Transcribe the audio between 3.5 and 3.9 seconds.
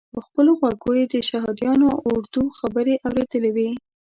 وې.